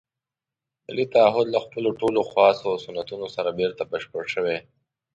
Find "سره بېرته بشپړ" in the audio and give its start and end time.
3.35-4.23